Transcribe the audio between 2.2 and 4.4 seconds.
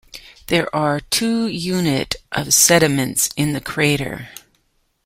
of sediments in the crater.